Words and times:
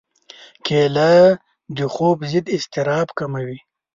کېله 0.65 1.11
د 1.77 1.79
خوب 1.93 2.17
ضد 2.31 2.45
اضطراب 2.55 3.07
کموي. 3.17 3.57